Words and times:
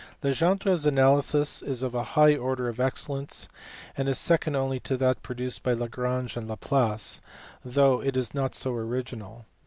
Legendre 0.23 0.71
s 0.71 0.87
analysis 0.87 1.61
is 1.61 1.83
of 1.83 1.93
a 1.93 2.01
high 2.17 2.35
order 2.35 2.67
of 2.67 2.79
excellence 2.79 3.47
and 3.95 4.09
is 4.09 4.17
second 4.17 4.55
only 4.55 4.79
to 4.79 4.97
that 4.97 5.21
produced 5.21 5.61
by 5.61 5.73
Lagrange 5.73 6.35
and 6.35 6.47
Laplace, 6.47 7.21
though 7.63 8.01
it 8.01 8.17
is 8.17 8.33
not 8.33 8.55
so 8.55 8.73
original. 8.73 9.45